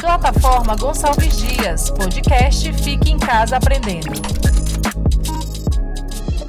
Plataforma 0.00 0.76
Gonçalves 0.76 1.38
Dias, 1.38 1.90
podcast 1.90 2.72
Fique 2.74 3.10
em 3.10 3.18
Casa 3.18 3.56
Aprendendo. 3.56 4.12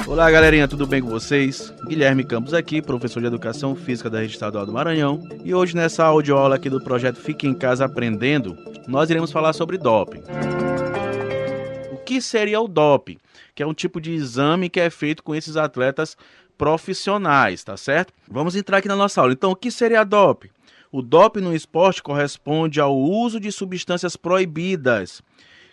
Olá, 0.05 0.29
galerinha, 0.29 0.67
tudo 0.67 0.85
bem 0.85 1.01
com 1.01 1.09
vocês? 1.09 1.73
Guilherme 1.87 2.25
Campos 2.25 2.53
aqui, 2.53 2.81
professor 2.81 3.21
de 3.21 3.27
Educação 3.27 3.75
Física 3.75 4.09
da 4.09 4.19
Rede 4.19 4.33
Estadual 4.33 4.65
do 4.65 4.73
Maranhão. 4.73 5.25
E 5.43 5.53
hoje, 5.53 5.75
nessa 5.75 6.03
audioaula 6.03 6.55
aqui 6.55 6.69
do 6.69 6.83
projeto 6.83 7.15
Fique 7.15 7.47
em 7.47 7.53
Casa 7.53 7.85
Aprendendo, 7.85 8.57
nós 8.87 9.09
iremos 9.09 9.31
falar 9.31 9.53
sobre 9.53 9.77
doping. 9.77 10.23
O 11.93 11.97
que 11.97 12.21
seria 12.21 12.59
o 12.59 12.67
doping? 12.67 13.17
Que 13.55 13.63
é 13.63 13.67
um 13.67 13.73
tipo 13.73 14.01
de 14.01 14.11
exame 14.11 14.69
que 14.69 14.79
é 14.81 14.89
feito 14.89 15.23
com 15.23 15.33
esses 15.33 15.55
atletas 15.55 16.17
profissionais, 16.57 17.63
tá 17.63 17.77
certo? 17.77 18.13
Vamos 18.29 18.55
entrar 18.55 18.77
aqui 18.77 18.87
na 18.87 18.95
nossa 18.95 19.21
aula. 19.21 19.31
Então, 19.31 19.51
o 19.51 19.55
que 19.55 19.71
seria 19.71 20.03
doping? 20.03 20.49
O 20.91 21.01
doping 21.01 21.39
no 21.39 21.55
esporte 21.55 22.03
corresponde 22.03 22.81
ao 22.81 22.97
uso 22.97 23.39
de 23.39 23.49
substâncias 23.49 24.17
proibidas 24.17 25.21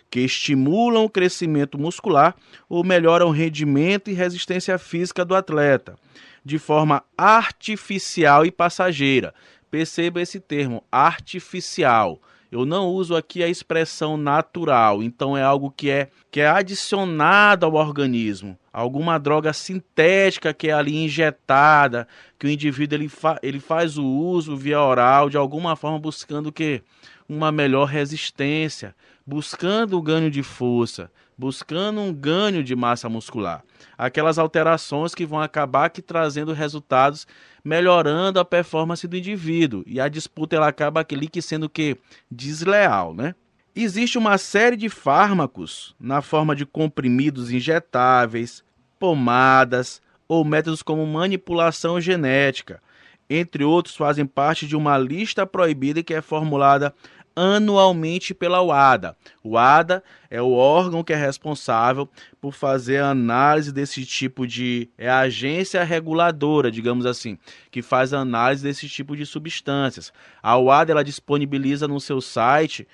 que 0.09 0.21
estimulam 0.21 1.03
o 1.03 1.09
crescimento 1.09 1.77
muscular 1.77 2.35
ou 2.69 2.83
melhoram 2.83 3.27
o 3.27 3.31
rendimento 3.31 4.09
e 4.09 4.13
resistência 4.13 4.77
física 4.77 5.25
do 5.25 5.35
atleta, 5.35 5.95
de 6.43 6.57
forma 6.57 7.03
artificial 7.17 8.45
e 8.45 8.51
passageira. 8.51 9.33
Perceba 9.69 10.21
esse 10.21 10.39
termo, 10.39 10.83
artificial. 10.91 12.19
Eu 12.51 12.65
não 12.65 12.87
uso 12.87 13.15
aqui 13.15 13.43
a 13.43 13.47
expressão 13.47 14.17
natural, 14.17 15.03
então 15.03 15.37
é 15.37 15.43
algo 15.43 15.69
que 15.69 15.89
é, 15.89 16.09
que 16.31 16.41
é 16.41 16.47
adicionado 16.47 17.65
ao 17.65 17.75
organismo, 17.75 18.57
alguma 18.73 19.19
droga 19.19 19.53
sintética 19.53 20.51
que 20.51 20.69
é 20.69 20.73
ali 20.73 20.95
injetada, 20.95 22.07
que 22.39 22.47
o 22.47 22.49
indivíduo 22.49 22.97
ele, 22.97 23.07
fa, 23.07 23.37
ele 23.43 23.59
faz 23.59 23.99
o 23.99 24.05
uso 24.05 24.57
via 24.57 24.81
oral 24.81 25.29
de 25.29 25.37
alguma 25.37 25.75
forma 25.75 25.99
buscando 25.99 26.51
que 26.51 26.81
uma 27.27 27.51
melhor 27.51 27.85
resistência, 27.85 28.95
buscando 29.29 29.95
o 29.95 30.01
ganho 30.01 30.31
de 30.31 30.41
força, 30.41 31.11
buscando 31.37 32.01
um 32.01 32.11
ganho 32.11 32.63
de 32.63 32.75
massa 32.75 33.07
muscular. 33.07 33.63
Aquelas 33.95 34.39
alterações 34.39 35.13
que 35.13 35.23
vão 35.23 35.39
acabar 35.39 35.91
trazendo 35.91 36.51
resultados, 36.51 37.27
melhorando 37.63 38.39
a 38.39 38.45
performance 38.45 39.07
do 39.07 39.15
indivíduo. 39.15 39.83
E 39.85 40.01
a 40.01 40.09
disputa 40.09 40.55
ela 40.55 40.67
acaba 40.67 41.05
ali 41.07 41.27
que 41.27 41.43
sendo 41.43 41.69
que 41.69 41.95
desleal, 42.29 43.13
né? 43.13 43.35
Existe 43.75 44.17
uma 44.17 44.39
série 44.39 44.75
de 44.75 44.89
fármacos 44.89 45.95
na 45.99 46.23
forma 46.23 46.55
de 46.55 46.65
comprimidos 46.65 47.51
injetáveis, 47.51 48.63
pomadas 48.97 50.01
ou 50.27 50.43
métodos 50.43 50.81
como 50.81 51.05
manipulação 51.05 52.01
genética, 52.01 52.81
entre 53.29 53.63
outros, 53.63 53.95
fazem 53.95 54.25
parte 54.25 54.65
de 54.65 54.75
uma 54.75 54.97
lista 54.97 55.45
proibida 55.45 56.01
que 56.01 56.13
é 56.13 56.21
formulada 56.21 56.93
anualmente 57.35 58.33
pela 58.33 58.61
UADA. 58.61 59.15
O 59.41 59.57
ADA 59.57 60.03
é 60.29 60.41
o 60.41 60.51
órgão 60.51 61.03
que 61.03 61.13
é 61.13 61.15
responsável 61.15 62.09
por 62.41 62.53
fazer 62.53 62.97
a 62.97 63.11
análise 63.11 63.71
desse 63.71 64.05
tipo 64.05 64.45
de. 64.45 64.89
É 64.97 65.09
a 65.09 65.19
agência 65.19 65.83
reguladora, 65.83 66.69
digamos 66.69 67.05
assim, 67.05 67.37
que 67.71 67.81
faz 67.81 68.13
a 68.13 68.19
análise 68.19 68.63
desse 68.63 68.89
tipo 68.89 69.15
de 69.15 69.25
substâncias. 69.25 70.11
A 70.43 70.57
UADA 70.57 70.91
ela 70.91 71.03
disponibiliza 71.03 71.87
no 71.87 71.99
seu 71.99 72.19
site 72.19 72.85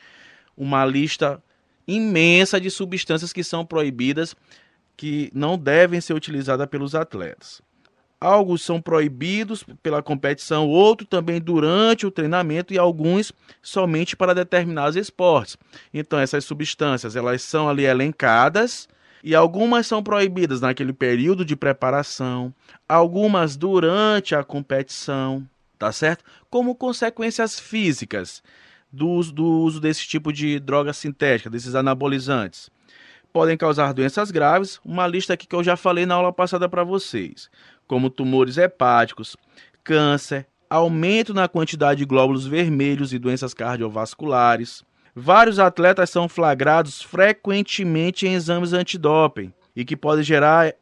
uma 0.56 0.86
lista 0.86 1.42
imensa 1.88 2.60
de 2.60 2.70
substâncias 2.70 3.34
que 3.34 3.44
são 3.44 3.66
proibidas, 3.66 4.36
que 4.96 5.32
não 5.34 5.58
devem 5.58 6.00
ser 6.00 6.14
utilizadas 6.14 6.68
pelos 6.68 6.94
atletas. 6.94 7.62
Alguns 8.26 8.64
são 8.64 8.82
proibidos 8.82 9.64
pela 9.84 10.02
competição, 10.02 10.68
outros 10.68 11.08
também 11.08 11.40
durante 11.40 12.08
o 12.08 12.12
treinamento 12.12 12.74
e 12.74 12.78
alguns 12.80 13.32
somente 13.62 14.16
para 14.16 14.34
determinados 14.34 14.96
esportes. 14.96 15.56
Então 15.94 16.18
essas 16.18 16.44
substâncias, 16.44 17.16
elas 17.16 17.44
são 17.44 17.70
ali 17.70 17.86
elencadas 17.86 18.90
e 19.24 19.36
algumas 19.36 19.86
são 19.86 20.02
proibidas 20.02 20.60
naquele 20.60 20.92
período 20.92 21.46
de 21.46 21.56
preparação, 21.56 22.52
algumas 22.90 23.56
durante 23.56 24.34
a 24.34 24.44
competição, 24.44 25.48
tá 25.78 25.92
certo? 25.92 26.26
Como 26.50 26.74
consequências 26.74 27.60
físicas 27.60 28.42
do 28.92 29.08
uso, 29.08 29.32
do 29.32 29.46
uso 29.46 29.80
desse 29.80 30.08
tipo 30.08 30.34
de 30.34 30.60
droga 30.60 30.94
sintética, 30.94 31.48
desses 31.48 31.76
anabolizantes 31.76 32.72
podem 33.32 33.58
causar 33.58 33.94
doenças 33.94 34.32
graves, 34.32 34.80
uma 34.86 35.06
lista 35.06 35.34
aqui 35.34 35.46
que 35.46 35.54
eu 35.54 35.62
já 35.62 35.76
falei 35.76 36.06
na 36.06 36.16
aula 36.16 36.32
passada 36.32 36.70
para 36.70 36.86
vocês 36.86 37.50
como 37.88 38.10
tumores 38.10 38.58
hepáticos, 38.58 39.36
câncer, 39.84 40.48
aumento 40.70 41.34
na 41.34 41.48
quantidade 41.48 42.00
de 42.00 42.06
glóbulos 42.06 42.48
vermelhos 42.48 43.14
e 43.14 43.20
doenças 43.20 43.54
cardiovasculares. 43.54 44.84
Vários 45.16 45.60
atletas 45.60 46.10
são 46.10 46.28
flagrados 46.28 47.02
frequentemente 47.02 48.28
em 48.28 48.34
exames 48.34 48.74
antidoping 48.74 49.54
e 49.76 49.86
que 49.86 49.96
podem 49.96 50.24
gerar 50.24 50.74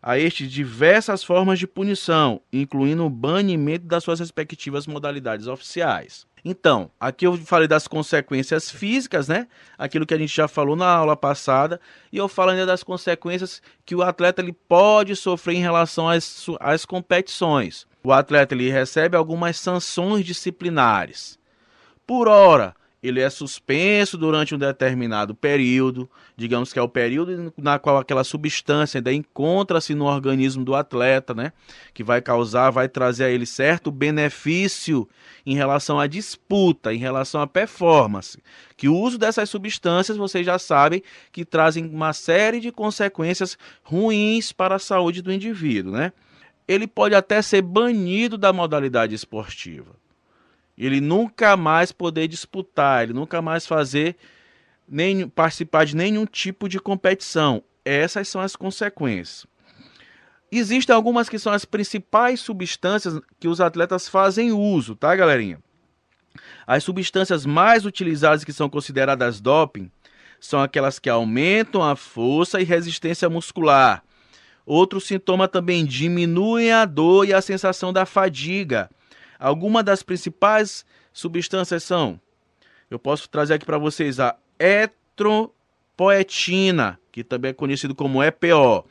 a 0.00 0.18
estes 0.18 0.50
diversas 0.50 1.24
formas 1.24 1.58
de 1.58 1.66
punição, 1.66 2.40
incluindo 2.52 3.04
o 3.04 3.10
banimento 3.10 3.84
das 3.86 4.04
suas 4.04 4.20
respectivas 4.20 4.86
modalidades 4.86 5.46
oficiais. 5.46 6.27
Então, 6.44 6.90
aqui 6.98 7.26
eu 7.26 7.36
falei 7.36 7.66
das 7.66 7.88
consequências 7.88 8.70
físicas, 8.70 9.28
né? 9.28 9.46
Aquilo 9.76 10.06
que 10.06 10.14
a 10.14 10.18
gente 10.18 10.34
já 10.34 10.48
falou 10.48 10.76
na 10.76 10.88
aula 10.88 11.16
passada, 11.16 11.80
e 12.12 12.16
eu 12.16 12.28
falo 12.28 12.50
ainda 12.50 12.66
das 12.66 12.82
consequências 12.82 13.60
que 13.84 13.94
o 13.94 14.02
atleta 14.02 14.40
ele 14.40 14.52
pode 14.52 15.14
sofrer 15.16 15.56
em 15.56 15.60
relação 15.60 16.08
às, 16.08 16.46
às 16.60 16.84
competições. 16.84 17.86
O 18.02 18.12
atleta 18.12 18.54
ele 18.54 18.70
recebe 18.70 19.16
algumas 19.16 19.58
sanções 19.58 20.24
disciplinares. 20.24 21.38
Por 22.06 22.28
hora, 22.28 22.74
ele 23.02 23.20
é 23.20 23.30
suspenso 23.30 24.18
durante 24.18 24.54
um 24.54 24.58
determinado 24.58 25.34
período, 25.34 26.10
digamos 26.36 26.72
que 26.72 26.78
é 26.78 26.82
o 26.82 26.88
período 26.88 27.52
na 27.56 27.78
qual 27.78 27.96
aquela 27.96 28.24
substância 28.24 28.98
ainda 28.98 29.12
encontra-se 29.12 29.94
no 29.94 30.04
organismo 30.04 30.64
do 30.64 30.74
atleta, 30.74 31.32
né? 31.32 31.52
Que 31.94 32.02
vai 32.02 32.20
causar, 32.20 32.70
vai 32.70 32.88
trazer 32.88 33.24
a 33.24 33.30
ele 33.30 33.46
certo 33.46 33.92
benefício 33.92 35.08
em 35.46 35.54
relação 35.54 36.00
à 36.00 36.08
disputa, 36.08 36.92
em 36.92 36.98
relação 36.98 37.40
à 37.40 37.46
performance. 37.46 38.42
Que 38.76 38.88
o 38.88 38.96
uso 38.96 39.16
dessas 39.16 39.48
substâncias, 39.48 40.16
vocês 40.16 40.44
já 40.44 40.58
sabem, 40.58 41.02
que 41.30 41.44
trazem 41.44 41.86
uma 41.86 42.12
série 42.12 42.58
de 42.58 42.72
consequências 42.72 43.56
ruins 43.82 44.52
para 44.52 44.74
a 44.74 44.80
saúde 44.80 45.22
do 45.22 45.32
indivíduo, 45.32 45.92
né? 45.92 46.12
Ele 46.66 46.86
pode 46.86 47.14
até 47.14 47.40
ser 47.40 47.62
banido 47.62 48.36
da 48.36 48.52
modalidade 48.52 49.14
esportiva 49.14 49.96
ele 50.86 51.00
nunca 51.00 51.56
mais 51.56 51.90
poder 51.90 52.28
disputar, 52.28 53.02
ele 53.02 53.12
nunca 53.12 53.42
mais 53.42 53.66
fazer 53.66 54.16
nem 54.88 55.28
participar 55.28 55.84
de 55.84 55.96
nenhum 55.96 56.24
tipo 56.24 56.68
de 56.68 56.78
competição. 56.78 57.62
Essas 57.84 58.28
são 58.28 58.40
as 58.40 58.54
consequências. 58.54 59.46
Existem 60.50 60.94
algumas 60.94 61.28
que 61.28 61.38
são 61.38 61.52
as 61.52 61.64
principais 61.64 62.40
substâncias 62.40 63.20
que 63.38 63.48
os 63.48 63.60
atletas 63.60 64.08
fazem 64.08 64.52
uso, 64.52 64.94
tá, 64.94 65.14
galerinha? 65.14 65.58
As 66.66 66.84
substâncias 66.84 67.44
mais 67.44 67.84
utilizadas 67.84 68.44
que 68.44 68.52
são 68.52 68.70
consideradas 68.70 69.40
doping 69.40 69.90
são 70.40 70.62
aquelas 70.62 70.98
que 70.98 71.10
aumentam 71.10 71.82
a 71.82 71.96
força 71.96 72.60
e 72.60 72.64
resistência 72.64 73.28
muscular. 73.28 74.02
Outro 74.64 75.00
sintoma 75.00 75.48
também 75.48 75.84
diminuem 75.84 76.70
a 76.70 76.84
dor 76.84 77.26
e 77.26 77.34
a 77.34 77.42
sensação 77.42 77.92
da 77.92 78.06
fadiga 78.06 78.88
Algumas 79.38 79.84
das 79.84 80.02
principais 80.02 80.84
substâncias 81.12 81.84
são, 81.84 82.18
eu 82.90 82.98
posso 82.98 83.28
trazer 83.28 83.54
aqui 83.54 83.66
para 83.66 83.78
vocês 83.78 84.18
a 84.18 84.36
etropoetina, 84.58 86.98
que 87.12 87.22
também 87.22 87.50
é 87.50 87.54
conhecido 87.54 87.94
como 87.94 88.20
EPO. 88.22 88.84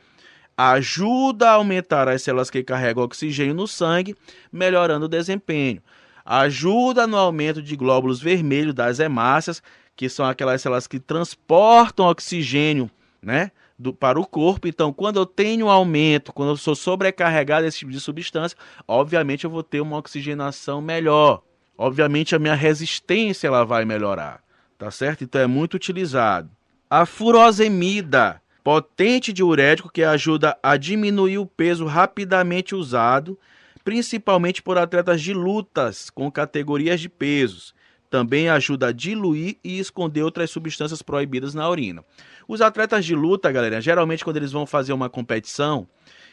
Ajuda 0.56 1.50
a 1.50 1.54
aumentar 1.54 2.08
as 2.08 2.22
células 2.22 2.48
que 2.50 2.62
carregam 2.62 3.02
oxigênio 3.04 3.54
no 3.54 3.68
sangue, 3.68 4.16
melhorando 4.52 5.06
o 5.06 5.08
desempenho. 5.08 5.82
Ajuda 6.24 7.06
no 7.06 7.16
aumento 7.16 7.62
de 7.62 7.76
glóbulos 7.76 8.20
vermelhos 8.20 8.74
das 8.74 8.98
hemácias, 8.98 9.62
que 9.96 10.08
são 10.08 10.26
aquelas 10.26 10.62
células 10.62 10.86
que 10.86 11.00
transportam 11.00 12.06
oxigênio, 12.06 12.90
né? 13.20 13.50
Do, 13.78 13.92
para 13.92 14.18
o 14.18 14.26
corpo. 14.26 14.66
Então, 14.66 14.92
quando 14.92 15.18
eu 15.18 15.26
tenho 15.26 15.68
aumento, 15.68 16.32
quando 16.32 16.50
eu 16.50 16.56
sou 16.56 16.74
sobrecarregado 16.74 17.64
desse 17.64 17.78
tipo 17.78 17.92
de 17.92 18.00
substância, 18.00 18.58
obviamente 18.86 19.44
eu 19.44 19.50
vou 19.50 19.62
ter 19.62 19.80
uma 19.80 19.96
oxigenação 19.96 20.80
melhor. 20.80 21.42
Obviamente 21.76 22.34
a 22.34 22.38
minha 22.38 22.54
resistência 22.54 23.46
ela 23.46 23.64
vai 23.64 23.84
melhorar, 23.84 24.42
tá 24.76 24.90
certo? 24.90 25.22
Então 25.22 25.40
é 25.40 25.46
muito 25.46 25.74
utilizado. 25.74 26.50
A 26.90 27.06
furosemida, 27.06 28.42
potente 28.64 29.32
diurético 29.32 29.90
que 29.90 30.02
ajuda 30.02 30.58
a 30.60 30.76
diminuir 30.76 31.38
o 31.38 31.46
peso 31.46 31.86
rapidamente 31.86 32.74
usado, 32.74 33.38
principalmente 33.84 34.60
por 34.60 34.76
atletas 34.76 35.22
de 35.22 35.32
lutas 35.32 36.10
com 36.10 36.30
categorias 36.32 37.00
de 37.00 37.08
pesos. 37.08 37.72
Também 38.10 38.48
ajuda 38.48 38.88
a 38.88 38.92
diluir 38.92 39.56
e 39.62 39.78
esconder 39.78 40.22
outras 40.22 40.50
substâncias 40.50 41.02
proibidas 41.02 41.54
na 41.54 41.68
urina. 41.68 42.04
Os 42.46 42.60
atletas 42.60 43.04
de 43.04 43.14
luta, 43.14 43.52
galera, 43.52 43.80
geralmente 43.80 44.24
quando 44.24 44.38
eles 44.38 44.52
vão 44.52 44.66
fazer 44.66 44.92
uma 44.92 45.10
competição, 45.10 45.86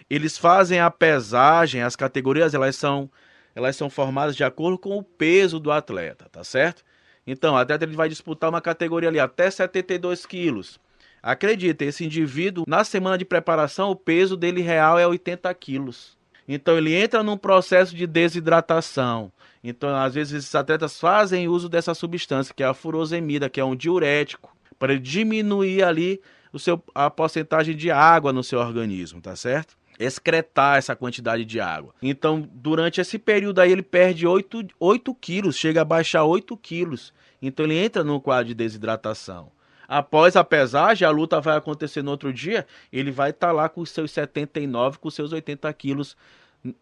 eles 0.10 0.38
fazem 0.38 0.80
a 0.80 0.90
pesagem, 0.90 1.82
as 1.82 1.96
categorias 1.96 2.54
elas 2.54 2.76
são 2.76 3.10
elas 3.56 3.78
são 3.78 3.90
formadas 3.90 4.36
de 4.36 4.44
acordo 4.44 4.78
com 4.78 4.98
o 4.98 5.04
peso 5.04 5.60
do 5.62 5.72
atleta, 5.72 6.28
tá 6.30 6.44
certo? 6.44 6.84
Então, 7.26 7.54
o 7.54 7.58
atleta 7.58 7.86
ele 7.86 7.96
vai 7.96 8.10
disputar 8.10 8.50
uma 8.50 8.60
categoria 8.60 9.08
ali 9.08 9.20
até 9.20 9.50
72 9.50 10.26
quilos. 10.26 10.78
Acredita, 11.24 11.86
esse 11.86 12.06
indivíduo, 12.06 12.66
na 12.68 12.84
semana 12.84 13.18
de 13.18 13.26
preparação, 13.26 13.90
o 13.90 13.96
peso 13.96 14.36
dele 14.36 14.62
real 14.62 15.00
é 15.00 15.08
80 15.08 15.52
quilos. 15.56 16.18
Então, 16.48 16.78
ele 16.78 16.94
entra 16.94 17.24
num 17.24 17.38
processo 17.38 17.96
de 17.96 18.06
desidratação. 18.06 19.32
Então, 19.64 19.96
às 19.96 20.14
vezes, 20.14 20.34
esses 20.34 20.56
atletas 20.56 21.00
fazem 21.00 21.48
uso 21.48 21.68
dessa 21.68 21.94
substância, 21.94 22.54
que 22.54 22.64
é 22.64 22.68
a 22.68 22.74
furosemida, 22.74 23.50
que 23.50 23.60
é 23.60 23.66
um 23.66 23.76
diurético, 23.76 24.56
para 24.78 25.00
diminuir 25.00 25.84
ali 25.84 26.22
o 26.54 26.60
seu, 26.60 26.82
a 26.94 27.10
porcentagem 27.10 27.76
de 27.76 27.90
água 27.90 28.32
no 28.32 28.44
seu 28.44 28.60
organismo, 28.60 29.22
tá 29.22 29.36
certo? 29.36 29.76
excretar 30.00 30.78
essa 30.78 30.96
quantidade 30.96 31.46
de 31.46 31.60
água. 31.60 31.94
Então, 32.02 32.48
durante 32.54 33.00
esse 33.00 33.18
período 33.18 33.60
aí, 33.60 33.72
ele 33.72 33.82
perde 33.82 34.28
8, 34.28 34.68
8 34.80 35.16
quilos, 35.16 35.56
chega 35.56 35.82
a 35.82 35.86
baixar 35.86 36.24
8 36.24 36.56
quilos. 36.58 37.14
Então, 37.42 37.66
ele 37.66 37.78
entra 37.78 38.04
no 38.04 38.20
quadro 38.20 38.48
de 38.48 38.54
desidratação. 38.54 39.52
Após 39.88 40.36
a 40.36 40.44
pesagem, 40.44 41.08
a 41.08 41.12
luta 41.12 41.40
vai 41.40 41.58
acontecer 41.58 42.02
no 42.02 42.12
outro 42.12 42.34
dia, 42.34 42.66
ele 42.92 43.12
vai 43.12 43.30
estar 43.30 43.48
tá 43.48 43.54
lá 43.54 43.70
com 43.70 43.86
seus 43.86 44.12
79, 44.12 45.00
com 45.00 45.10
seus 45.10 45.32
80 45.32 45.72
quilos 45.74 46.16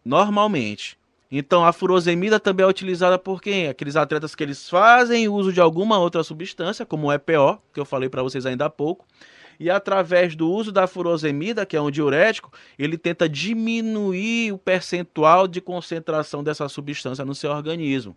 normalmente. 0.04 0.98
Então, 1.30 1.64
a 1.64 1.72
furosemida 1.72 2.38
também 2.38 2.64
é 2.64 2.68
utilizada 2.68 3.18
por 3.18 3.42
quem? 3.42 3.68
Aqueles 3.68 3.96
atletas 3.96 4.34
que 4.34 4.42
eles 4.42 4.68
fazem 4.68 5.28
uso 5.28 5.52
de 5.52 5.60
alguma 5.60 5.98
outra 5.98 6.22
substância, 6.22 6.86
como 6.86 7.08
o 7.08 7.12
EPO, 7.12 7.60
que 7.72 7.80
eu 7.80 7.84
falei 7.84 8.08
para 8.08 8.22
vocês 8.22 8.46
ainda 8.46 8.66
há 8.66 8.70
pouco, 8.70 9.04
e 9.58 9.70
através 9.70 10.34
do 10.34 10.50
uso 10.50 10.72
da 10.72 10.86
furosemida, 10.86 11.64
que 11.66 11.76
é 11.76 11.80
um 11.80 11.90
diurético, 11.90 12.52
ele 12.78 12.98
tenta 12.98 13.28
diminuir 13.28 14.52
o 14.52 14.58
percentual 14.58 15.46
de 15.46 15.60
concentração 15.60 16.42
dessa 16.42 16.68
substância 16.68 17.24
no 17.24 17.34
seu 17.34 17.50
organismo, 17.50 18.16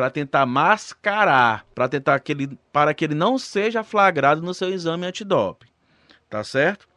para 0.00 0.08
tentar 0.08 0.46
mascarar, 0.46 1.66
para 1.74 1.86
tentar 1.86 2.18
que 2.20 2.32
ele, 2.32 2.58
para 2.72 2.94
que 2.94 3.04
ele 3.04 3.14
não 3.14 3.36
seja 3.36 3.84
flagrado 3.84 4.40
no 4.40 4.54
seu 4.54 4.72
exame 4.72 5.04
antidoping. 5.04 5.68
Tá 6.30 6.42
certo? 6.42 6.88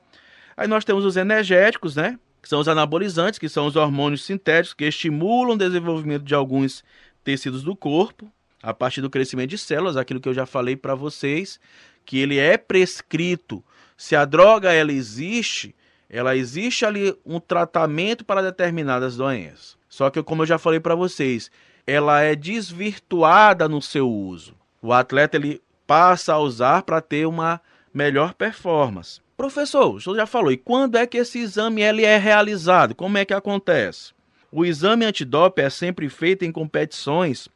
Aí 0.56 0.70
nós 0.70 0.86
temos 0.86 1.04
os 1.04 1.18
energéticos, 1.18 1.98
né? 1.98 2.18
Que 2.42 2.48
são 2.48 2.62
os 2.62 2.68
anabolizantes, 2.70 3.38
que 3.38 3.50
são 3.50 3.68
os 3.68 3.76
hormônios 3.76 4.24
sintéticos 4.24 4.74
que 4.74 4.86
estimulam 4.86 5.56
o 5.56 5.58
desenvolvimento 5.58 6.24
de 6.24 6.34
alguns 6.34 6.82
tecidos 7.26 7.62
do 7.62 7.76
corpo 7.76 8.32
a 8.62 8.74
partir 8.74 9.02
do 9.02 9.10
crescimento 9.10 9.50
de 9.50 9.58
células, 9.58 9.98
aquilo 9.98 10.22
que 10.22 10.30
eu 10.30 10.34
já 10.34 10.46
falei 10.46 10.78
para 10.78 10.96
vocês, 10.96 11.60
que 12.06 12.20
ele 12.20 12.40
é 12.40 12.58
prescrito 12.58 13.62
se 13.98 14.16
a 14.16 14.24
droga 14.24 14.72
ela 14.72 14.94
existe, 14.94 15.76
ela 16.10 16.38
existe 16.38 16.86
ali 16.86 17.14
um 17.26 17.38
tratamento 17.38 18.24
para 18.24 18.42
determinadas 18.42 19.18
doenças. 19.18 19.78
Só 19.90 20.10
que 20.10 20.24
como 20.24 20.44
eu 20.44 20.48
já 20.48 20.58
falei 20.58 20.80
para 20.80 20.96
vocês, 20.96 21.52
ela 21.86 22.22
é 22.22 22.36
desvirtuada 22.36 23.68
no 23.68 23.82
seu 23.82 24.10
uso. 24.10 24.56
O 24.82 24.94
atleta 24.94 25.38
ele 25.38 25.62
passa 25.86 26.34
a 26.34 26.40
usar 26.40 26.84
para 26.84 27.02
ter 27.02 27.26
uma 27.26 27.62
melhor 27.94 28.34
performance. 28.34 29.22
Professor, 29.36 29.96
o 29.96 30.02
senhor 30.02 30.16
já 30.16 30.26
falou, 30.26 30.52
e 30.52 30.58
quando 30.58 30.98
é 30.98 31.06
que 31.06 31.18
esse 31.18 31.40
exame 31.40 31.82
ele 31.82 32.06
é 32.06 32.18
realizado? 32.18 32.96
Como 32.96 33.18
é 33.18 33.26
que 33.26 33.34
acontece? 33.34 34.14
O 34.52 34.66
exame 34.66 35.06
antidoping 35.06 35.64
é 35.64 35.70
sempre 35.70 36.08
feito 36.10 36.46
em 36.46 36.52
competições 36.52 37.50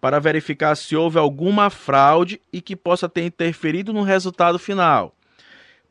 para 0.00 0.20
verificar 0.20 0.74
se 0.74 0.94
houve 0.94 1.18
alguma 1.18 1.70
fraude 1.70 2.40
e 2.52 2.60
que 2.60 2.76
possa 2.76 3.08
ter 3.08 3.24
interferido 3.24 3.92
no 3.92 4.02
resultado 4.02 4.58
final 4.58 5.14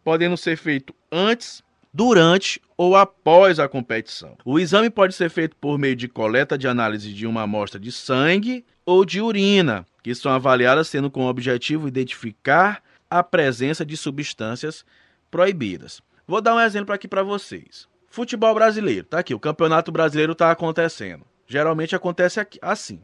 podendo 0.03 0.35
ser 0.35 0.57
feito 0.57 0.93
antes, 1.11 1.63
durante 1.93 2.59
ou 2.75 2.95
após 2.95 3.59
a 3.59 3.69
competição. 3.69 4.35
O 4.43 4.59
exame 4.59 4.89
pode 4.89 5.13
ser 5.13 5.29
feito 5.29 5.55
por 5.55 5.77
meio 5.77 5.95
de 5.95 6.07
coleta 6.07 6.57
de 6.57 6.67
análise 6.67 7.13
de 7.13 7.27
uma 7.27 7.43
amostra 7.43 7.79
de 7.79 7.91
sangue 7.91 8.65
ou 8.85 9.05
de 9.05 9.21
urina, 9.21 9.85
que 10.01 10.15
são 10.15 10.31
avaliadas 10.31 10.89
tendo 10.89 11.11
como 11.11 11.27
objetivo 11.27 11.87
identificar 11.87 12.81
a 13.09 13.21
presença 13.21 13.85
de 13.85 13.95
substâncias 13.95 14.83
proibidas. 15.29 16.01
Vou 16.27 16.41
dar 16.41 16.55
um 16.55 16.59
exemplo 16.59 16.93
aqui 16.93 17.07
para 17.07 17.21
vocês. 17.21 17.87
Futebol 18.07 18.53
brasileiro, 18.53 19.05
tá 19.05 19.19
aqui, 19.19 19.33
o 19.33 19.39
Campeonato 19.39 19.91
Brasileiro 19.91 20.33
está 20.33 20.51
acontecendo. 20.51 21.25
Geralmente 21.47 21.95
acontece 21.95 22.39
aqui, 22.39 22.57
assim. 22.61 23.01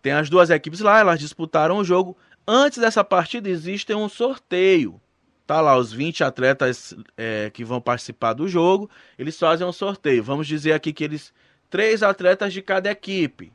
Tem 0.00 0.12
as 0.12 0.30
duas 0.30 0.50
equipes 0.50 0.80
lá, 0.80 1.00
elas 1.00 1.18
disputaram 1.18 1.78
o 1.78 1.84
jogo. 1.84 2.16
Antes 2.46 2.78
dessa 2.78 3.02
partida 3.02 3.48
existe 3.48 3.92
um 3.94 4.08
sorteio 4.08 5.00
Tá 5.48 5.62
lá 5.62 5.78
os 5.78 5.90
20 5.94 6.22
atletas 6.24 6.94
é, 7.16 7.48
que 7.48 7.64
vão 7.64 7.80
participar 7.80 8.34
do 8.34 8.46
jogo. 8.46 8.90
Eles 9.18 9.38
fazem 9.38 9.66
um 9.66 9.72
sorteio. 9.72 10.22
Vamos 10.22 10.46
dizer 10.46 10.74
aqui 10.74 10.92
que 10.92 11.02
eles. 11.02 11.32
Três 11.70 12.02
atletas 12.02 12.52
de 12.52 12.60
cada 12.60 12.90
equipe. 12.90 13.50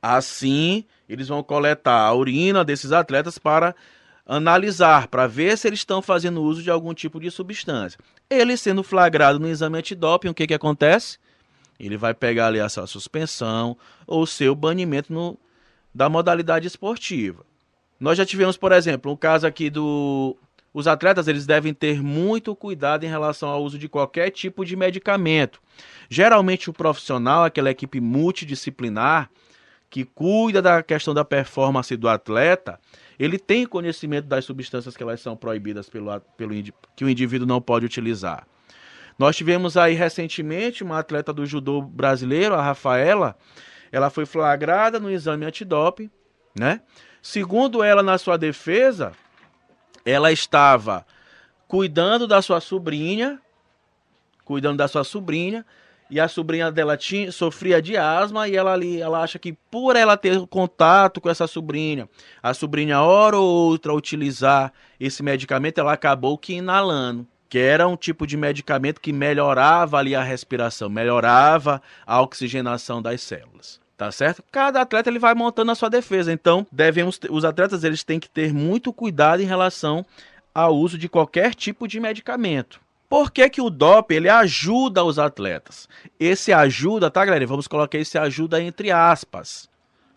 Assim, 0.00 0.86
eles 1.06 1.28
vão 1.28 1.42
coletar 1.42 2.00
a 2.00 2.14
urina 2.14 2.64
desses 2.64 2.92
atletas 2.92 3.36
para 3.36 3.74
analisar, 4.24 5.08
para 5.08 5.26
ver 5.26 5.58
se 5.58 5.68
eles 5.68 5.80
estão 5.80 6.00
fazendo 6.00 6.42
uso 6.42 6.62
de 6.62 6.70
algum 6.70 6.94
tipo 6.94 7.20
de 7.20 7.30
substância. 7.30 8.00
Ele 8.30 8.56
sendo 8.56 8.82
flagrado 8.82 9.38
no 9.38 9.46
exame 9.46 9.76
antidoping, 9.76 10.28
o 10.28 10.34
que, 10.34 10.46
que 10.46 10.54
acontece? 10.54 11.18
Ele 11.78 11.98
vai 11.98 12.14
pegar 12.14 12.46
ali 12.46 12.60
a 12.60 12.70
sua 12.70 12.86
suspensão 12.86 13.76
ou 14.06 14.26
seu 14.26 14.54
banimento 14.54 15.12
no, 15.12 15.38
da 15.94 16.08
modalidade 16.08 16.66
esportiva. 16.66 17.44
Nós 18.00 18.16
já 18.16 18.24
tivemos, 18.24 18.56
por 18.56 18.72
exemplo, 18.72 19.12
um 19.12 19.16
caso 19.16 19.46
aqui 19.46 19.68
do 19.68 20.38
os 20.74 20.88
atletas 20.88 21.28
eles 21.28 21.46
devem 21.46 21.72
ter 21.72 22.02
muito 22.02 22.54
cuidado 22.56 23.04
em 23.04 23.08
relação 23.08 23.48
ao 23.48 23.62
uso 23.62 23.78
de 23.78 23.88
qualquer 23.88 24.30
tipo 24.30 24.64
de 24.64 24.74
medicamento. 24.74 25.62
Geralmente 26.10 26.68
o 26.68 26.72
profissional, 26.72 27.44
aquela 27.44 27.70
equipe 27.70 28.00
multidisciplinar 28.00 29.30
que 29.88 30.04
cuida 30.04 30.60
da 30.60 30.82
questão 30.82 31.14
da 31.14 31.24
performance 31.24 31.96
do 31.96 32.08
atleta, 32.08 32.80
ele 33.16 33.38
tem 33.38 33.64
conhecimento 33.64 34.26
das 34.26 34.44
substâncias 34.44 34.96
que 34.96 35.02
elas 35.04 35.20
são 35.20 35.36
proibidas 35.36 35.88
pelo, 35.88 36.20
pelo 36.36 36.52
que 36.96 37.04
o 37.04 37.08
indivíduo 37.08 37.46
não 37.46 37.60
pode 37.60 37.86
utilizar. 37.86 38.44
Nós 39.16 39.36
tivemos 39.36 39.76
aí 39.76 39.94
recentemente 39.94 40.82
uma 40.82 40.98
atleta 40.98 41.32
do 41.32 41.46
judô 41.46 41.80
brasileiro, 41.80 42.56
a 42.56 42.62
Rafaela, 42.62 43.36
ela 43.92 44.10
foi 44.10 44.26
flagrada 44.26 44.98
no 44.98 45.08
exame 45.08 45.46
antidoping, 45.46 46.10
né? 46.58 46.80
Segundo 47.22 47.80
ela 47.80 48.02
na 48.02 48.18
sua 48.18 48.36
defesa, 48.36 49.12
ela 50.04 50.30
estava 50.30 51.06
cuidando 51.66 52.26
da 52.26 52.42
sua 52.42 52.60
sobrinha, 52.60 53.40
cuidando 54.44 54.76
da 54.76 54.88
sua 54.88 55.04
sobrinha, 55.04 55.64
e 56.10 56.20
a 56.20 56.28
sobrinha 56.28 56.70
dela 56.70 56.96
tinha, 56.96 57.32
sofria 57.32 57.80
de 57.80 57.96
asma 57.96 58.46
e 58.46 58.54
ela 58.54 58.72
ali, 58.72 59.00
ela 59.00 59.22
acha 59.22 59.38
que 59.38 59.54
por 59.70 59.96
ela 59.96 60.16
ter 60.16 60.46
contato 60.46 61.20
com 61.20 61.30
essa 61.30 61.46
sobrinha, 61.46 62.08
a 62.42 62.52
sobrinha 62.52 63.00
hora 63.00 63.38
ou 63.38 63.70
outra 63.70 63.94
utilizar 63.94 64.72
esse 65.00 65.22
medicamento, 65.22 65.78
ela 65.78 65.92
acabou 65.92 66.36
que 66.36 66.54
inalando, 66.54 67.26
que 67.48 67.58
era 67.58 67.88
um 67.88 67.96
tipo 67.96 68.26
de 68.26 68.36
medicamento 68.36 69.00
que 69.00 69.12
melhorava 69.12 69.98
ali 69.98 70.14
a 70.14 70.22
respiração, 70.22 70.88
melhorava 70.90 71.80
a 72.06 72.20
oxigenação 72.20 73.00
das 73.00 73.22
células 73.22 73.83
tá 73.96 74.10
certo? 74.10 74.42
Cada 74.50 74.80
atleta 74.80 75.08
ele 75.08 75.18
vai 75.18 75.34
montando 75.34 75.70
a 75.70 75.74
sua 75.74 75.88
defesa. 75.88 76.32
Então, 76.32 76.66
devemos 76.70 77.18
os 77.30 77.44
atletas 77.44 77.84
eles 77.84 78.02
têm 78.02 78.20
que 78.20 78.28
ter 78.28 78.52
muito 78.52 78.92
cuidado 78.92 79.42
em 79.42 79.46
relação 79.46 80.04
ao 80.54 80.76
uso 80.76 80.96
de 80.96 81.08
qualquer 81.08 81.54
tipo 81.54 81.88
de 81.88 81.98
medicamento. 81.98 82.80
Por 83.08 83.30
que, 83.30 83.48
que 83.48 83.60
o 83.60 83.70
DOP 83.70 84.12
ele 84.12 84.28
ajuda 84.28 85.04
os 85.04 85.18
atletas? 85.18 85.88
Esse 86.18 86.52
ajuda, 86.52 87.10
tá, 87.10 87.24
galera? 87.24 87.46
Vamos 87.46 87.68
colocar 87.68 87.98
esse 87.98 88.18
ajuda 88.18 88.60
entre 88.60 88.90
aspas, 88.90 89.68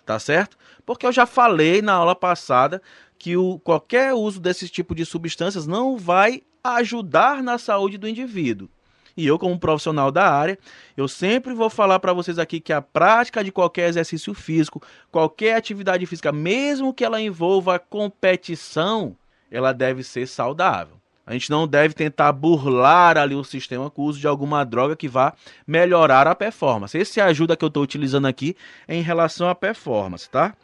tá 0.05 0.17
certo? 0.17 0.57
Porque 0.85 1.05
eu 1.05 1.11
já 1.11 1.25
falei 1.25 1.81
na 1.81 1.93
aula 1.93 2.15
passada 2.15 2.81
que 3.19 3.35
o, 3.35 3.59
qualquer 3.59 4.13
uso 4.13 4.39
desse 4.39 4.69
tipo 4.69 4.95
de 4.95 5.05
substâncias 5.05 5.67
não 5.67 5.97
vai 5.97 6.41
ajudar 6.63 7.43
na 7.43 7.57
saúde 7.57 7.97
do 7.97 8.07
indivíduo. 8.07 8.69
E 9.17 9.25
eu, 9.25 9.39
como 9.39 9.59
profissional 9.59 10.11
da 10.11 10.31
área, 10.31 10.59
eu 10.95 11.07
sempre 11.07 11.55
vou 11.55 11.71
falar 11.71 11.97
para 11.99 12.13
vocês 12.13 12.37
aqui 12.37 12.59
que 12.59 12.71
a 12.71 12.83
prática 12.83 13.43
de 13.43 13.51
qualquer 13.51 13.89
exercício 13.89 14.31
físico, 14.35 14.79
qualquer 15.11 15.55
atividade 15.55 16.05
física, 16.05 16.31
mesmo 16.31 16.93
que 16.93 17.03
ela 17.03 17.19
envolva 17.19 17.79
competição, 17.79 19.15
ela 19.49 19.73
deve 19.73 20.03
ser 20.03 20.27
saudável. 20.27 20.97
A 21.25 21.33
gente 21.33 21.49
não 21.49 21.67
deve 21.67 21.95
tentar 21.95 22.31
burlar 22.31 23.17
ali 23.17 23.33
o 23.33 23.43
sistema 23.43 23.89
com 23.89 24.03
o 24.03 24.05
uso 24.05 24.19
de 24.19 24.27
alguma 24.27 24.63
droga 24.63 24.95
que 24.95 25.09
vá 25.09 25.33
melhorar 25.65 26.27
a 26.27 26.35
performance. 26.35 26.97
Esse 26.97 27.19
ajuda 27.19 27.57
que 27.57 27.65
eu 27.65 27.67
estou 27.67 27.83
utilizando 27.83 28.27
aqui 28.27 28.55
é 28.87 28.95
em 28.95 29.01
relação 29.01 29.49
à 29.49 29.55
performance, 29.55 30.29
tá? 30.29 30.55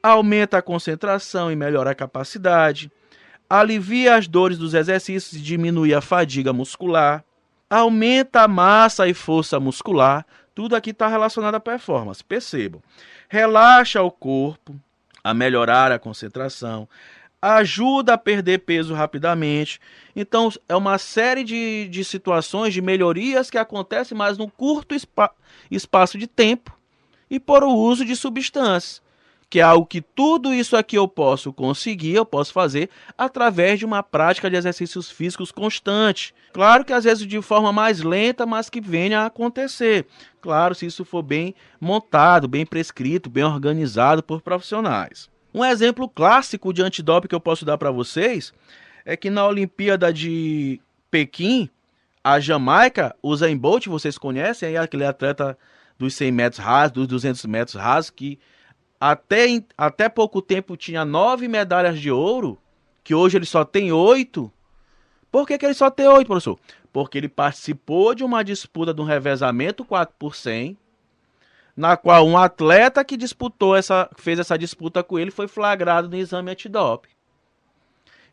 Aumenta 0.00 0.56
a 0.56 0.62
concentração 0.62 1.50
e 1.50 1.56
melhora 1.56 1.90
a 1.90 1.94
capacidade. 1.94 2.90
Alivia 3.50 4.14
as 4.14 4.26
dores 4.26 4.56
dos 4.56 4.74
exercícios 4.74 5.34
e 5.34 5.42
diminui 5.42 5.92
a 5.92 6.00
fadiga 6.00 6.52
muscular 6.52 7.22
aumenta 7.68 8.42
a 8.42 8.48
massa 8.48 9.08
e 9.08 9.14
força 9.14 9.58
muscular. 9.60 10.24
Tudo 10.54 10.74
aqui 10.74 10.90
está 10.90 11.08
relacionado 11.08 11.54
à 11.54 11.60
performance. 11.60 12.24
Percebam. 12.24 12.82
Relaxa 13.28 14.02
o 14.02 14.10
corpo, 14.10 14.74
a 15.22 15.34
melhorar 15.34 15.90
a 15.90 15.98
concentração, 15.98 16.88
ajuda 17.42 18.14
a 18.14 18.18
perder 18.18 18.58
peso 18.58 18.94
rapidamente. 18.94 19.80
Então, 20.14 20.50
é 20.68 20.76
uma 20.76 20.98
série 20.98 21.44
de, 21.44 21.88
de 21.88 22.04
situações, 22.04 22.72
de 22.72 22.80
melhorias 22.80 23.50
que 23.50 23.58
acontecem, 23.58 24.16
mas 24.16 24.38
num 24.38 24.48
curto 24.48 24.94
espa 24.94 25.30
espaço 25.70 26.16
de 26.16 26.26
tempo 26.26 26.76
e 27.28 27.40
por 27.40 27.64
o 27.64 27.74
uso 27.74 28.04
de 28.04 28.14
substâncias 28.14 29.02
que 29.48 29.60
é 29.60 29.62
algo 29.62 29.86
que 29.86 30.00
tudo 30.00 30.52
isso 30.52 30.76
aqui 30.76 30.96
eu 30.96 31.06
posso 31.06 31.52
conseguir, 31.52 32.14
eu 32.14 32.26
posso 32.26 32.52
fazer 32.52 32.90
através 33.16 33.78
de 33.78 33.84
uma 33.84 34.02
prática 34.02 34.50
de 34.50 34.56
exercícios 34.56 35.10
físicos 35.10 35.52
constante. 35.52 36.34
Claro 36.52 36.84
que 36.84 36.92
às 36.92 37.04
vezes 37.04 37.26
de 37.26 37.40
forma 37.40 37.72
mais 37.72 38.02
lenta, 38.02 38.44
mas 38.44 38.68
que 38.68 38.80
venha 38.80 39.20
a 39.20 39.26
acontecer. 39.26 40.06
Claro, 40.40 40.74
se 40.74 40.86
isso 40.86 41.04
for 41.04 41.22
bem 41.22 41.54
montado, 41.80 42.48
bem 42.48 42.66
prescrito, 42.66 43.30
bem 43.30 43.44
organizado 43.44 44.22
por 44.22 44.42
profissionais. 44.42 45.30
Um 45.54 45.64
exemplo 45.64 46.08
clássico 46.08 46.72
de 46.72 46.82
antidoping 46.82 47.28
que 47.28 47.34
eu 47.34 47.40
posso 47.40 47.64
dar 47.64 47.78
para 47.78 47.90
vocês 47.90 48.52
é 49.04 49.16
que 49.16 49.30
na 49.30 49.46
Olimpíada 49.46 50.12
de 50.12 50.80
Pequim, 51.10 51.70
a 52.22 52.40
Jamaica, 52.40 53.14
o 53.22 53.34
Zayn 53.34 53.56
Bolt, 53.56 53.86
vocês 53.86 54.18
conhecem, 54.18 54.76
aquele 54.76 55.04
atleta 55.04 55.56
dos 55.96 56.14
100 56.14 56.32
metros 56.32 56.58
rasos, 56.58 56.92
dos 56.92 57.06
200 57.06 57.44
metros 57.46 57.76
rasos, 57.76 58.10
que 58.10 58.38
até, 59.00 59.62
até 59.76 60.08
pouco 60.08 60.40
tempo 60.42 60.76
tinha 60.76 61.04
nove 61.04 61.48
medalhas 61.48 61.98
de 61.98 62.10
ouro, 62.10 62.58
que 63.04 63.14
hoje 63.14 63.36
ele 63.36 63.46
só 63.46 63.64
tem 63.64 63.92
oito. 63.92 64.52
Por 65.30 65.46
que, 65.46 65.58
que 65.58 65.66
ele 65.66 65.74
só 65.74 65.90
tem 65.90 66.08
oito, 66.08 66.26
professor? 66.26 66.58
Porque 66.92 67.18
ele 67.18 67.28
participou 67.28 68.14
de 68.14 68.24
uma 68.24 68.42
disputa 68.42 68.94
de 68.94 69.00
um 69.00 69.04
revezamento 69.04 69.84
4 69.84 70.14
por 70.18 70.34
100, 70.34 70.76
na 71.76 71.96
qual 71.96 72.26
um 72.26 72.38
atleta 72.38 73.04
que 73.04 73.16
disputou 73.16 73.76
essa, 73.76 74.08
fez 74.16 74.38
essa 74.38 74.56
disputa 74.56 75.02
com 75.02 75.18
ele 75.18 75.30
foi 75.30 75.46
flagrado 75.46 76.08
no 76.08 76.16
exame 76.16 76.50
antidoping. 76.50 77.10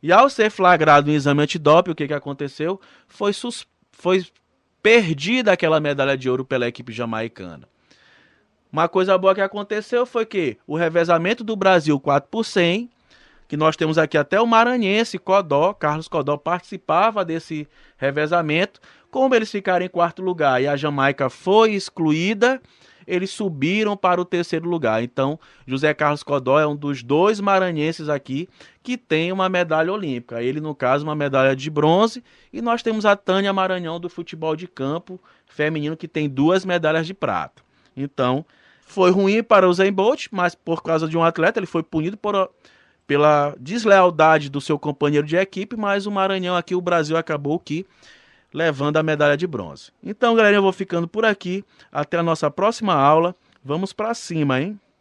E 0.02 0.12
ao 0.12 0.30
ser 0.30 0.50
flagrado 0.50 1.08
no 1.08 1.14
exame 1.14 1.44
antidoping, 1.44 1.92
o 1.92 1.96
que, 1.96 2.08
que 2.08 2.14
aconteceu? 2.14 2.80
Foi, 3.08 3.34
sus, 3.34 3.68
foi 3.92 4.26
perdida 4.82 5.52
aquela 5.52 5.80
medalha 5.80 6.18
de 6.18 6.30
ouro 6.30 6.46
pela 6.46 6.68
equipe 6.68 6.92
jamaicana. 6.92 7.68
Uma 8.74 8.90
coisa 8.90 9.16
boa 9.20 9.36
que 9.36 9.42
aconteceu 9.42 10.04
foi 10.04 10.26
que 10.26 10.58
o 10.66 10.76
revezamento 10.76 11.44
do 11.44 11.56
Brasil 11.56 12.00
4 12.00 12.28
por 12.28 12.44
100, 12.44 12.90
que 13.48 13.56
nós 13.56 13.78
temos 13.78 14.00
aqui 14.00 14.18
até 14.18 14.42
o 14.42 14.48
maranhense 14.48 15.20
Codó, 15.20 15.76
Carlos 15.76 16.08
Codó 16.08 16.38
participava 16.38 17.24
desse 17.24 17.68
revezamento. 17.98 18.82
Como 19.12 19.36
eles 19.36 19.52
ficaram 19.52 19.86
em 19.86 19.90
quarto 19.90 20.24
lugar 20.24 20.60
e 20.60 20.68
a 20.68 20.76
Jamaica 20.76 21.30
foi 21.30 21.74
excluída, 21.74 22.60
eles 23.06 23.30
subiram 23.30 23.96
para 23.96 24.20
o 24.20 24.26
terceiro 24.26 24.68
lugar. 24.68 25.04
Então, 25.04 25.40
José 25.68 25.94
Carlos 25.94 26.24
Codó 26.24 26.60
é 26.60 26.66
um 26.66 26.76
dos 26.76 27.04
dois 27.04 27.40
maranhenses 27.40 28.10
aqui 28.10 28.50
que 28.82 28.98
tem 28.98 29.32
uma 29.32 29.48
medalha 29.50 29.94
olímpica. 29.94 30.42
Ele, 30.42 30.60
no 30.60 30.74
caso, 30.74 31.04
uma 31.04 31.14
medalha 31.14 31.56
de 31.56 31.70
bronze. 31.70 32.24
E 32.52 32.60
nós 32.60 32.82
temos 32.82 33.06
a 33.06 33.16
Tânia 33.16 33.54
Maranhão 33.54 34.00
do 34.00 34.10
futebol 34.10 34.56
de 34.56 34.68
campo 34.68 35.20
feminino, 35.46 35.96
que 35.96 36.08
tem 36.08 36.28
duas 36.28 36.66
medalhas 36.66 37.06
de 37.06 37.14
prata. 37.14 37.62
Então, 37.96 38.44
foi 38.86 39.12
ruim 39.12 39.44
para 39.44 39.68
o 39.68 39.74
Zen 39.74 39.92
Bolt, 39.92 40.28
mas 40.32 40.56
por 40.56 40.84
causa 40.84 41.08
de 41.08 41.18
um 41.18 41.24
atleta, 41.24 41.60
ele 41.60 41.66
foi 41.66 41.84
punido 41.84 42.18
por, 42.18 42.50
pela 43.08 43.56
deslealdade 43.60 44.50
do 44.50 44.62
seu 44.62 44.78
companheiro 44.78 45.26
de 45.26 45.36
equipe, 45.36 45.76
mas 45.76 46.06
o 46.06 46.12
Maranhão 46.12 46.56
aqui, 46.56 46.76
o 46.76 46.82
Brasil 46.82 47.18
acabou 47.18 47.60
que 47.60 47.86
levando 48.54 48.98
a 48.98 49.04
medalha 49.04 49.36
de 49.36 49.48
bronze. 49.48 49.92
Então, 50.04 50.36
galera, 50.36 50.56
eu 50.56 50.62
vou 50.62 50.72
ficando 50.72 51.08
por 51.08 51.26
aqui. 51.26 51.66
Até 51.92 52.18
a 52.18 52.24
nossa 52.24 52.52
próxima 52.52 52.94
aula. 52.94 53.36
Vamos 53.66 53.92
para 53.92 54.14
cima, 54.14 54.62
hein? 54.62 54.80